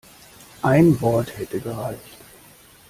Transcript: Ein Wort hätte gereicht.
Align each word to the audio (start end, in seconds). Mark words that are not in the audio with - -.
Ein 0.63 0.99
Wort 0.99 1.37
hätte 1.37 1.59
gereicht. 1.61 2.17